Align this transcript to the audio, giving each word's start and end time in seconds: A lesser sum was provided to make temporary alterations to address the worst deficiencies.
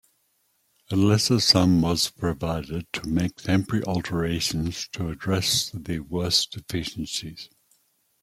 A 0.89 0.95
lesser 0.95 1.39
sum 1.39 1.83
was 1.83 2.09
provided 2.09 2.91
to 2.91 3.07
make 3.07 3.35
temporary 3.35 3.85
alterations 3.85 4.87
to 4.93 5.09
address 5.09 5.69
the 5.75 5.99
worst 5.99 6.53
deficiencies. 6.53 7.51